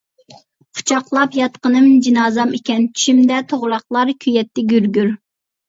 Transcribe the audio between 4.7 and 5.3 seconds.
گۈر-گۈر.